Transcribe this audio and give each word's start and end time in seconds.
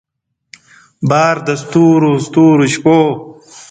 بار 1.09 1.37
د 1.47 1.49
ستورو 1.61 2.11
ستورو 2.25 2.65
شپو 2.73 2.99